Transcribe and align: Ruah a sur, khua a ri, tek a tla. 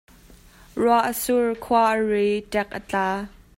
Ruah 0.79 1.03
a 1.09 1.13
sur, 1.23 1.45
khua 1.63 1.81
a 1.93 1.95
ri, 2.09 2.29
tek 2.51 2.69
a 2.79 2.81
tla. 2.89 3.07